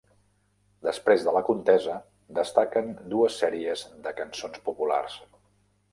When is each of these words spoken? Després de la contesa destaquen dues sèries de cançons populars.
Després 0.85 1.25
de 1.27 1.33
la 1.35 1.43
contesa 1.49 1.97
destaquen 2.39 2.89
dues 3.15 3.39
sèries 3.45 3.85
de 4.07 4.15
cançons 4.23 4.61
populars. 4.71 5.21